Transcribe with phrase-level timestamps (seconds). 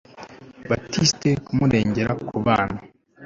[0.69, 2.77] Baptiste kumurengera ku bana